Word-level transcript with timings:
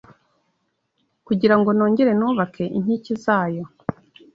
kugira 1.27 1.55
ngo 1.59 1.69
nongere 1.77 2.11
nubake 2.19 2.63
inkike 2.77 3.13
zayo 3.23 3.63